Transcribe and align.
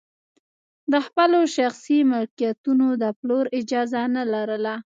د 0.91 0.93
خپلو 1.05 1.39
شخصي 1.55 1.99
ملکیتونو 2.11 2.87
د 3.01 3.03
پلور 3.19 3.45
اجازه 3.59 4.01
نه 4.15 4.23
لرله. 4.33 4.75